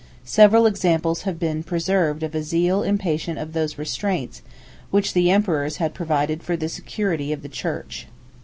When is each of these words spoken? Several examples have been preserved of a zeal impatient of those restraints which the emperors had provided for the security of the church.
Several 0.25 0.65
examples 0.65 1.21
have 1.29 1.37
been 1.37 1.61
preserved 1.61 2.23
of 2.23 2.33
a 2.33 2.41
zeal 2.41 2.81
impatient 2.81 3.37
of 3.37 3.53
those 3.53 3.77
restraints 3.77 4.41
which 4.89 5.13
the 5.13 5.29
emperors 5.29 5.77
had 5.77 5.93
provided 5.93 6.41
for 6.41 6.57
the 6.57 6.69
security 6.69 7.31
of 7.31 7.43
the 7.43 7.47
church. 7.49 8.07